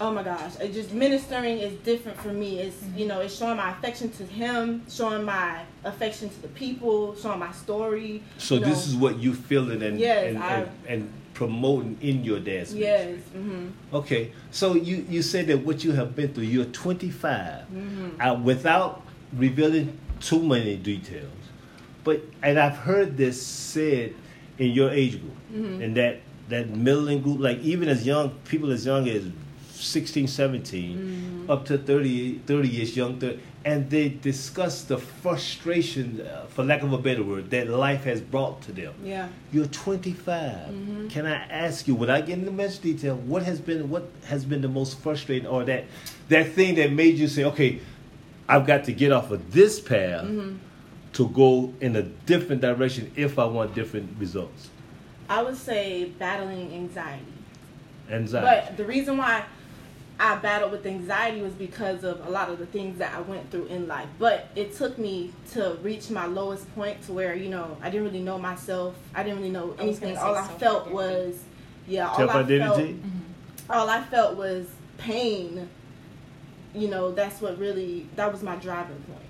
[0.00, 0.58] Oh my gosh!
[0.60, 2.58] It just ministering is different for me.
[2.58, 7.14] It's you know, it's showing my affection to Him, showing my affection to the people,
[7.14, 8.20] showing my story.
[8.38, 8.66] So you know.
[8.66, 12.72] this is what you feeling and Yes, and, I- and, and promoting in your dance.
[12.72, 12.80] ministry.
[12.80, 13.20] yes.
[13.34, 16.44] hmm Okay, so you you said that what you have been through.
[16.44, 18.20] You're 25, Mm-hmm.
[18.20, 19.02] uh, without
[19.36, 21.30] revealing too many details.
[22.04, 24.14] But and I've heard this said
[24.58, 25.82] in your age group, Mm-hmm.
[25.82, 29.24] in that that middling group, like even as young people as young as
[29.74, 31.50] 16, 17, Mm-hmm.
[31.50, 36.82] up to 30, 30 years young 30, and they discuss the frustration, uh, for lack
[36.82, 38.94] of a better word, that life has brought to them.
[39.02, 39.28] Yeah.
[39.52, 41.08] You're 25.
[41.10, 44.60] Can I ask you, without getting into much detail, what has been what has been
[44.60, 45.84] the most frustrating, or that
[46.28, 47.80] that thing that made you say, okay,
[48.48, 50.26] I've got to get off of this path
[51.14, 54.68] to go in a different direction if I want different results?
[55.28, 57.24] I would say battling anxiety.
[58.10, 58.66] Anxiety.
[58.66, 59.44] But the reason why
[60.18, 63.50] I battled with anxiety was because of a lot of the things that I went
[63.50, 64.08] through in life.
[64.18, 68.06] But it took me to reach my lowest point to where, you know, I didn't
[68.06, 68.94] really know myself.
[69.14, 70.14] I didn't really know anything.
[70.14, 71.42] gonna All I felt was,
[71.88, 73.00] yeah, all Self I felt, identity.
[73.68, 75.68] all I felt was pain.
[76.74, 79.20] You know, that's what really, that was my driving point.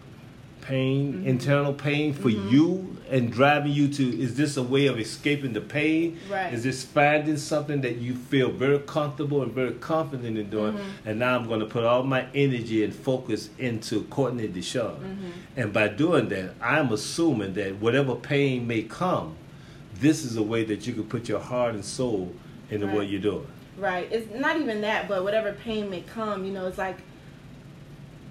[0.64, 1.28] Pain, Mm-hmm.
[1.28, 5.60] internal pain for you and driving you to is this a way of escaping the
[5.60, 6.18] pain?
[6.30, 6.54] Right.
[6.54, 10.72] Is this finding something that you feel very comfortable and very confident in doing?
[10.72, 11.08] Mm-hmm.
[11.08, 14.96] And now I'm going to put all my energy and focus into Courtney Deshawn.
[15.00, 15.30] Mm-hmm.
[15.56, 19.36] And by doing that, I'm assuming that whatever pain may come,
[20.00, 22.32] this is a way that you can put your heart and soul
[22.70, 23.46] into what you're doing.
[23.76, 24.08] Right.
[24.10, 26.98] It's not even that, but whatever pain may come, you know, it's like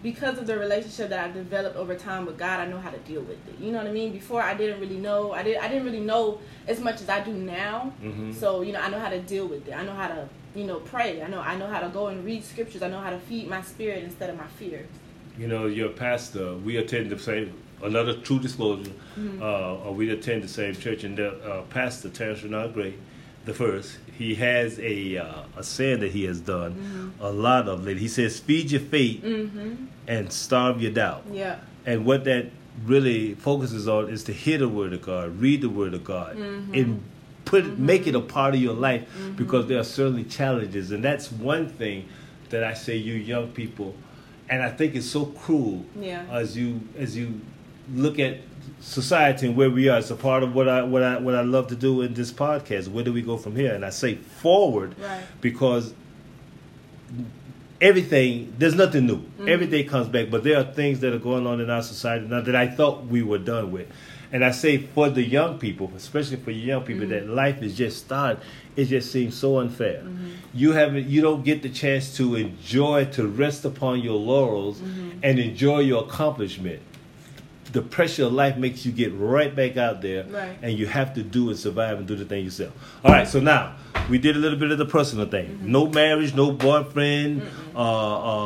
[0.03, 2.97] because of the relationship that I've developed over time with God, I know how to
[2.99, 3.55] deal with it.
[3.59, 4.11] You know what I mean?
[4.11, 5.31] Before I didn't really know.
[5.31, 7.93] I did I didn't really know as much as I do now.
[8.03, 8.35] Mhm.
[8.35, 9.73] So, you know, I know how to deal with it.
[9.73, 11.21] I know how to, you know, pray.
[11.23, 12.83] I know I know how to go and read scriptures.
[12.83, 14.85] I know how to feed my spirit instead of my fear.
[15.39, 19.41] You know, your pastor, we attend the same, another true disclosure, Mm-hmm.
[19.41, 22.93] uh, we attend the same church, and the uh, pastor, Terrence Renard Gray,
[23.45, 27.83] the first, he has a uh, a saying that he has done a lot of
[27.85, 28.01] lately.
[28.01, 29.85] He says, feed your faith Mm-hmm.
[30.07, 31.23] and starve your doubt.
[31.31, 31.57] Yeah.
[31.85, 32.47] And what that
[32.85, 36.37] really focuses on is to hear the word of God, read the word of God,
[36.37, 36.73] Mm-hmm.
[36.73, 37.03] and
[37.45, 39.03] put it, make it a part of your life
[39.35, 42.07] because there are certainly challenges, and that's one thing
[42.49, 43.93] that I say you young people,
[44.49, 46.23] and I think it's so cruel Yeah.
[46.31, 47.41] as you as you
[47.93, 48.37] look at
[48.79, 49.99] society and where we are.
[49.99, 52.31] It's a part of what I what I what I love to do in this
[52.31, 52.87] podcast.
[52.89, 53.73] Where do we go from here?
[53.73, 55.23] And I say forward Right.
[55.41, 55.93] because
[57.81, 59.17] everything there's nothing new.
[59.17, 59.49] Mm-hmm.
[59.49, 62.41] Everything comes back, but there are things that are going on in our society now
[62.41, 63.87] that I thought we were done with.
[64.31, 67.35] And I say for the young people, especially for young people, that Mm-hmm.
[67.35, 68.41] life is just starting.
[68.75, 70.03] It just seems so unfair.
[70.55, 75.19] You haven't, you don't get the chance to enjoy, to rest upon your laurels, Mm-hmm.
[75.21, 76.81] and enjoy your accomplishment.
[77.73, 80.57] The pressure of life makes you get right back out there, Right.
[80.61, 82.71] and you have to do and survive and do the thing yourself.
[83.03, 83.73] All right, so now
[84.09, 85.47] we did a little bit of the personal thing.
[85.47, 85.71] Mm-hmm.
[85.71, 87.41] No marriage, no boyfriend.
[87.75, 87.79] Uh,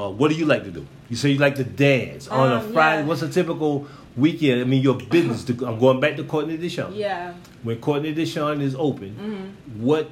[0.08, 0.86] uh, what do you like to do?
[1.10, 3.02] You say you like to dance on a Um, Friday.
[3.02, 3.08] yeah.
[3.08, 4.62] What's a typical weekend?
[4.62, 5.44] I mean, your business.
[5.46, 6.96] To, I'm going back to Courtney Deshawn.
[6.96, 7.34] Yeah.
[7.63, 9.84] When Courtney Deshawn is open, Mm-hmm.
[9.84, 10.10] what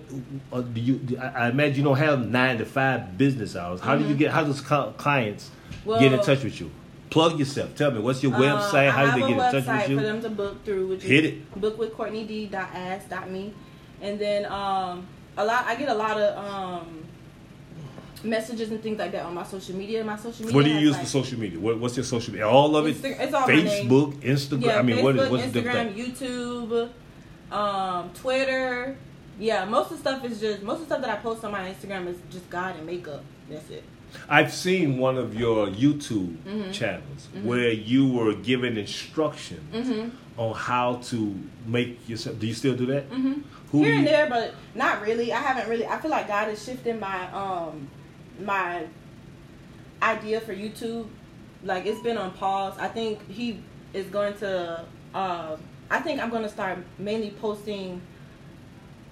[0.51, 1.17] uh, do you?
[1.21, 3.79] I, I imagine you don't have nine to five business hours.
[3.79, 4.31] How do you get?
[4.31, 5.51] How does cl- clients
[5.85, 6.21] get in Mm-hmm.
[6.25, 6.69] Touch with you?
[7.09, 7.75] Plug yourself.
[7.75, 8.91] Tell me what's your Um, website.
[8.91, 9.97] How do they get in touch with you?
[9.97, 11.61] for them to book through, which Hit it.
[11.61, 13.53] book with CourtneyD.as.me.
[14.01, 15.05] And then um,
[15.37, 17.05] a lot, I get a lot of um,
[18.23, 20.03] messages and things like that on my social media.
[20.03, 20.55] My social media.
[20.55, 21.59] What do you use like, for social media?
[21.59, 22.47] What, what's your social media?
[22.49, 22.95] All of it.
[22.97, 23.47] Insta- it's all.
[23.47, 24.61] Facebook, Instagram.
[24.65, 25.61] Yeah, I mean, Facebook, what is what's the?
[25.61, 28.97] Instagram, YouTube, um, Twitter.
[29.39, 31.51] Yeah, most of the stuff is just most of the stuff that I post on
[31.51, 33.23] my Instagram is just God and makeup.
[33.49, 33.83] That's it.
[34.29, 36.71] I've seen one of your YouTube Mm-hmm.
[36.71, 40.09] channels where you were given instructions Mm-hmm.
[40.39, 42.39] on how to make yourself.
[42.39, 43.09] Do you still do that?
[43.09, 43.41] Mm-hmm.
[43.71, 45.33] Who Here and there, but not really.
[45.33, 45.85] I haven't really.
[45.87, 47.87] I feel like God is shifting my um
[48.39, 48.85] my
[50.01, 51.07] idea for YouTube.
[51.63, 52.75] Like it's been on pause.
[52.77, 53.59] I think He
[53.93, 54.85] is going to.
[55.13, 55.57] Uh,
[55.89, 58.01] I think I'm going to start mainly posting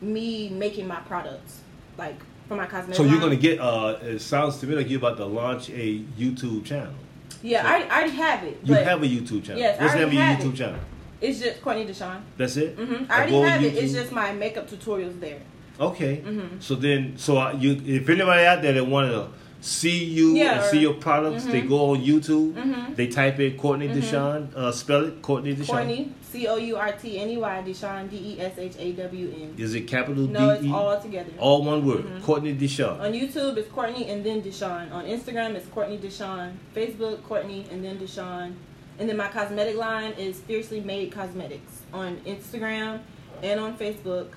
[0.02, 1.62] me making my products,
[1.98, 2.98] like for my cosmetics.
[2.98, 3.22] So you're line.
[3.22, 3.60] gonna get?
[3.60, 6.94] Uh, it sounds to me like you're about to launch a YouTube channel.
[7.42, 8.60] Yeah, I, I already have it.
[8.64, 9.60] You have a YouTube channel.
[9.60, 10.58] Yes, I What's the name of your YouTube it.
[10.58, 10.80] channel?
[11.22, 12.22] It's just Courtney Deshawn.
[12.38, 12.76] That's it.
[12.78, 13.84] hmm I I already have it.
[13.84, 15.40] It's just my makeup tutorials there.
[15.80, 16.18] Okay.
[16.18, 16.60] Mm-hmm.
[16.60, 19.28] So then, so you, if anybody out there that wanted to
[19.64, 21.70] see you Yeah, and or- see your products, they Mhm.
[21.70, 22.52] go on YouTube.
[22.54, 22.96] Mhm.
[22.98, 23.96] They type in Courtney Mhm.
[24.02, 24.56] Deshawn.
[24.56, 25.68] Uh, spell it Courtney Deshawn.
[25.68, 28.92] Courtney, C O U R T N E Y, Deshawn, D E S H A
[28.92, 29.54] W N.
[29.58, 30.72] Is it capital No, it's D E?
[30.74, 31.32] all together.
[31.40, 32.04] All one word.
[32.06, 32.22] Mhm.
[32.24, 33.00] Courtney Deshawn.
[33.00, 34.92] On YouTube, it's Courtney and then Deshawn.
[34.92, 36.52] On Instagram, it's Courtney Deshawn.
[36.76, 38.54] Facebook, Courtney and then Deshawn.
[39.00, 43.00] And then my cosmetic line is Fiercely Made Cosmetics on Instagram
[43.42, 44.28] and on Facebook.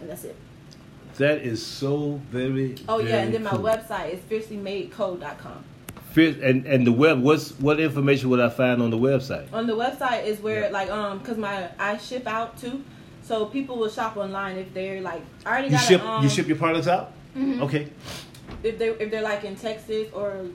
[0.00, 0.36] And that's it.
[1.18, 2.74] That is so very.
[2.88, 5.64] Oh, yeah, very and then my website is fiercelymadecode.com.
[6.12, 7.20] Fierce- And and the web.
[7.22, 9.52] What's what information would I find on the website?
[9.52, 10.68] On the website is where, Yeah.
[10.70, 12.82] like, um, cause my I ship out too,
[13.22, 16.22] so people will shop online if they're like, I already You got ship a, um,
[16.22, 17.12] you ship your products out.
[17.36, 17.60] mhm.
[17.62, 17.88] Okay.
[18.62, 20.46] if they if they're like in Texas or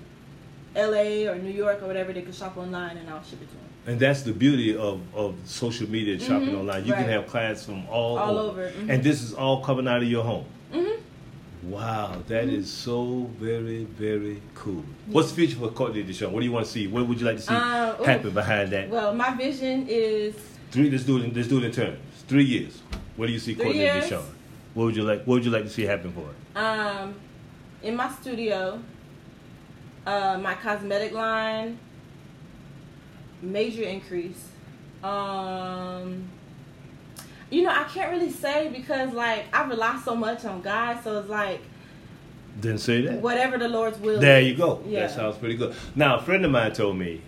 [0.76, 1.28] L.A.
[1.28, 3.69] or New York or whatever, they can shop online and I'll ship it to them.
[3.88, 6.86] And that's the beauty of, of social media and shopping online.
[6.86, 8.64] You can have clients from all, All over.
[8.66, 8.90] over, mhm.
[8.90, 10.46] And this is all coming out of your home.
[10.74, 11.70] Mm-hmm.
[11.72, 12.70] Wow, that is Mhm.
[12.70, 14.84] so very, very cool.
[15.08, 16.32] What's the future for Courtney Deshawn?
[16.32, 16.88] What do you want to see?
[16.88, 18.04] What would you like to see Uh, ooh.
[18.04, 18.90] happen behind that?
[18.90, 20.36] Well, my vision is
[20.72, 20.90] Three.
[20.92, 21.24] Let's do it.
[21.26, 21.98] in- Let's do it in turns.
[22.28, 22.82] Three years.
[23.18, 24.06] What do you see Courtney years?
[24.06, 24.24] Deshawn?
[24.76, 25.24] What would you like?
[25.26, 26.36] What would you like to see happen for it?
[26.60, 27.16] um
[27.82, 28.80] in my studio,
[30.06, 31.78] uh, my cosmetic line
[33.42, 34.48] major increase.
[35.04, 36.28] Um,
[37.50, 41.20] you know, I can't really say because like I rely so much on God, so
[41.20, 41.62] it's like
[42.62, 43.22] Didn't say that.
[43.22, 44.20] whatever the Lord's will.
[44.20, 44.82] There you go.
[44.86, 45.02] Yeah.
[45.02, 45.76] That sounds pretty good.
[45.96, 47.22] Now, a friend of mine told me.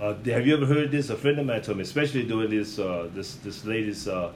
[0.00, 1.10] Uh, have you ever heard this?
[1.10, 4.30] A friend of mine told me, especially during this uh, this this latest uh,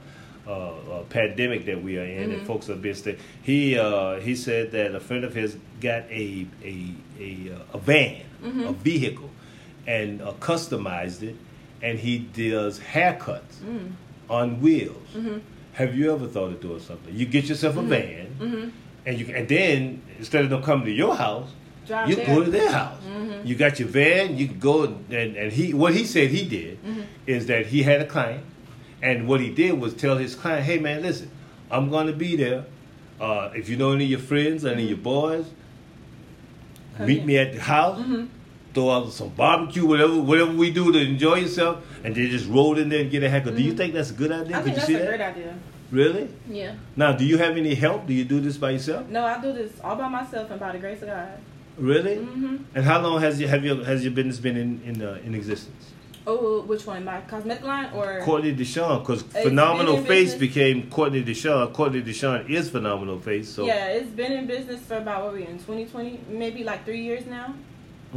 [0.45, 2.45] uh, uh, pandemic that we are in, and Mhm.
[2.45, 3.17] folks are being stay.
[3.43, 8.23] He uh, he said that a friend of his got a a a, a van,
[8.43, 8.69] Mhm.
[8.69, 9.29] a vehicle,
[9.87, 11.35] and uh, customized it,
[11.81, 13.91] and he does haircuts Mm.
[14.29, 15.07] on wheels.
[15.15, 15.41] Mhm.
[15.73, 17.13] Have you ever thought of doing something?
[17.15, 17.87] You get yourself a Mhm.
[17.87, 18.71] van, Mhm.
[19.05, 21.49] and you and then instead of them coming to your house,
[21.87, 22.25] Drive you there.
[22.27, 23.01] go to their house.
[23.03, 23.45] Mhm.
[23.45, 24.37] You got your van.
[24.37, 27.03] You can go and, and, he what he said he did Mhm.
[27.27, 28.43] is that he had a client,
[29.01, 31.29] and what he did was tell his client, "Hey man, listen,
[31.69, 32.63] I'm going to be there.
[33.19, 35.45] Uh, if you know any of your friends, any of your boys,
[36.97, 37.25] Come meet in.
[37.25, 37.99] me at the house.
[38.73, 42.77] Throw out some barbecue, whatever whatever we do to enjoy yourself, and then just roll
[42.79, 43.55] in there and get a haircut.
[43.55, 43.77] Do you Mhm.
[43.77, 44.57] think that's a good idea?
[44.57, 45.07] I Could think you that's see a that?
[45.07, 45.53] great idea.
[45.91, 46.27] Really?
[46.49, 46.71] Yeah.
[46.95, 48.07] Now, do you have any help?
[48.07, 49.07] Do you do this by yourself?
[49.09, 51.27] No, I do this all by myself and by the grace of God.
[51.77, 52.15] Really?
[52.15, 52.55] Mm-hmm.
[52.73, 55.35] And how long has you have your has your business been in in, uh, in
[55.35, 55.91] existence?
[56.25, 57.03] Oh, which one?
[57.05, 58.21] My cosmetic line or?
[58.23, 61.73] Courtney Deshawn, because Phenomenal Face business- became Courtney Deshawn.
[61.73, 63.49] Courtney Deshawn is Phenomenal Face.
[63.49, 67.01] So Yeah, it's been in business for about what we in 2020, maybe like three
[67.01, 67.53] years now.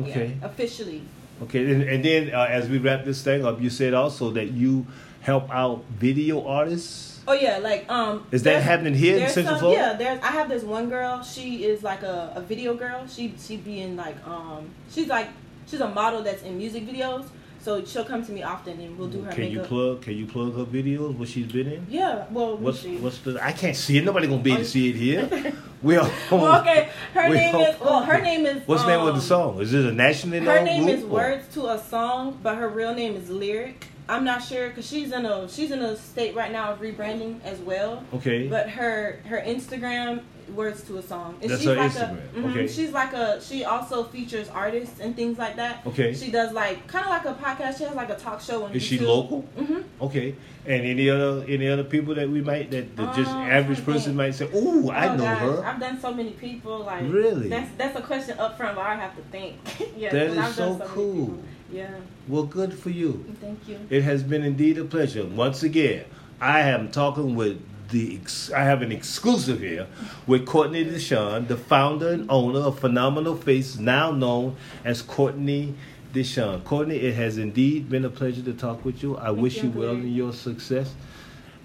[0.01, 1.03] Okay, Yeah, officially.
[1.43, 1.71] okay.
[1.73, 4.87] And, and then uh, as we wrap this thing up, you said also that you
[5.21, 7.21] help out video artists.
[7.29, 8.25] Oh yeah, like um.
[8.31, 9.81] Is that happening here in Central some- Florida?
[9.81, 10.21] Yeah, there's.
[10.23, 11.23] I have this one girl.
[11.25, 13.07] She is like a, a video girl.
[13.09, 14.71] She she be in like um.
[14.93, 15.29] She's like
[15.67, 17.27] she's a model that's in music videos.
[17.67, 20.03] So she'll come to me often and we'll do her Can you plug?
[20.03, 21.19] Can you plug her videos?
[21.19, 21.85] What she's been in?
[21.91, 22.27] yeah.
[22.31, 23.45] Well, What's what's the?
[23.45, 24.05] I can't see it.
[24.05, 25.53] Nobody gonna be able to see it here.
[25.83, 26.09] We are.
[26.31, 26.91] well, okay.
[27.13, 27.81] Her name are- is.
[27.81, 28.67] Well, her name is.
[28.67, 29.61] What's the name of the um, song?
[29.61, 30.41] Is it a national?
[30.45, 33.89] Her name is or- Words to a Song, but her real name is Lyric.
[34.09, 37.43] I'm not sure because she's in a she's in a state right now of rebranding
[37.43, 38.05] as well.
[38.15, 38.47] Okay.
[38.47, 40.23] But her her Instagram
[40.55, 41.37] Words to a Song.
[41.43, 42.67] And That's she's her like Instagram, A, mhm, okay.
[42.69, 45.85] She's like a she also features artists and things like that.
[45.87, 46.15] Okay.
[46.15, 47.79] She does like kind of like a podcast.
[47.79, 49.07] She has like a talk show on Is she YouTube.
[49.09, 49.41] local?
[49.57, 50.35] hmm Okay.
[50.67, 54.17] And any other any other people that we might that, that just Um, average person
[54.17, 56.79] might say, "Ooh, I oh know gosh, her." I've done so many people.
[56.81, 57.49] Like Really?
[57.49, 59.57] That's that's a question up front where I have to think.
[59.97, 61.39] yeah, That is I've so many cool.
[61.73, 61.91] Yeah.
[62.29, 63.25] Well, good for you.
[63.41, 63.79] Thank you.
[63.91, 65.25] It has been indeed a pleasure.
[65.25, 66.05] Once again,
[66.41, 68.17] I am talking with the.
[68.17, 69.87] Ex- I have an exclusive here
[70.27, 75.75] with Courtney Deshawn, the founder and owner of Phenomenal Face, now known as Courtney
[76.13, 76.65] Deshawn.
[76.65, 79.17] Courtney, it has indeed been a pleasure to talk with you.
[79.17, 80.95] I wish you well in your success.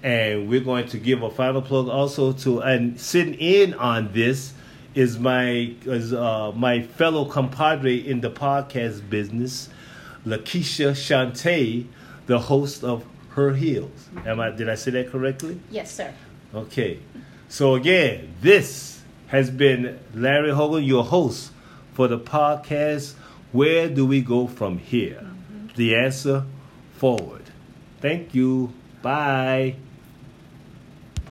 [0.04, 4.54] And we're going to give a final plug also to and sitting in on this
[4.94, 9.70] is my is uh, my fellow compadre in the podcast business,
[10.26, 11.86] Lakeisha Shante,
[12.26, 13.06] the host of
[13.36, 14.10] Her Heels.
[14.26, 15.60] Am I did I say that correctly?
[15.70, 16.14] Yes, sir.
[16.54, 17.00] Okay.
[17.48, 21.52] So again, this has been Larry Hogan, your host
[21.94, 23.14] for the podcast.
[23.52, 25.22] Where do we go from here?
[25.22, 25.68] Mm-hmm.
[25.76, 26.46] The answer
[26.96, 27.44] forward.
[28.00, 28.74] Thank you.
[29.02, 29.76] Bye.